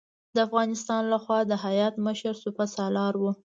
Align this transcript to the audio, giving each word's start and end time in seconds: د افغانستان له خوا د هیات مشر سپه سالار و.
د 0.35 0.37
افغانستان 0.47 1.01
له 1.11 1.17
خوا 1.23 1.39
د 1.45 1.53
هیات 1.65 1.93
مشر 2.05 2.33
سپه 2.43 2.65
سالار 2.75 3.13
و. 3.17 3.23